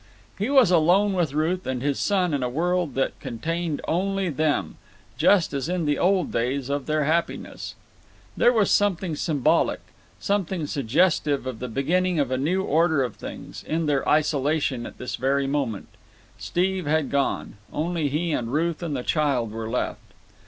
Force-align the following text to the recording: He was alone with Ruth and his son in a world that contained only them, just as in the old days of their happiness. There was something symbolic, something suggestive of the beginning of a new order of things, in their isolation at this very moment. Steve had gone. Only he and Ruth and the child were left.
He 0.35 0.49
was 0.49 0.71
alone 0.71 1.13
with 1.13 1.35
Ruth 1.35 1.67
and 1.67 1.83
his 1.83 1.99
son 1.99 2.33
in 2.33 2.41
a 2.41 2.49
world 2.49 2.95
that 2.95 3.19
contained 3.19 3.81
only 3.87 4.29
them, 4.29 4.77
just 5.15 5.53
as 5.53 5.69
in 5.69 5.85
the 5.85 5.99
old 5.99 6.31
days 6.31 6.69
of 6.69 6.87
their 6.87 7.03
happiness. 7.03 7.75
There 8.35 8.51
was 8.51 8.71
something 8.71 9.15
symbolic, 9.15 9.79
something 10.19 10.65
suggestive 10.65 11.45
of 11.45 11.59
the 11.59 11.67
beginning 11.67 12.17
of 12.19 12.31
a 12.31 12.37
new 12.39 12.63
order 12.63 13.03
of 13.03 13.17
things, 13.17 13.63
in 13.63 13.85
their 13.85 14.09
isolation 14.09 14.87
at 14.87 14.97
this 14.97 15.17
very 15.17 15.45
moment. 15.45 15.87
Steve 16.39 16.87
had 16.87 17.11
gone. 17.11 17.57
Only 17.71 18.09
he 18.09 18.31
and 18.31 18.51
Ruth 18.51 18.81
and 18.81 18.97
the 18.97 19.03
child 19.03 19.51
were 19.51 19.69
left. 19.69 20.01